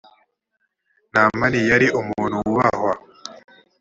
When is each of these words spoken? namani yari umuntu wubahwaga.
namani 1.13 1.59
yari 1.71 1.87
umuntu 1.99 2.35
wubahwaga. 2.45 2.91